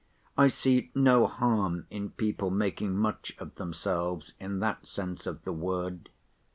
I 0.35 0.47
see 0.47 0.89
no 0.95 1.27
harm 1.27 1.85
in 1.91 2.09
people 2.09 2.49
making 2.49 2.97
much 2.97 3.35
of 3.37 3.57
themselves 3.57 4.33
in 4.39 4.57
that 4.57 4.87
sense 4.87 5.27
of 5.27 5.43
the 5.43 5.53
word. 5.53 6.09